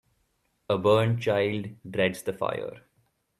A 0.67 0.79
burnt 0.79 1.19
child 1.21 1.67
dreads 1.87 2.23
the 2.23 2.33
fire. 2.33 2.81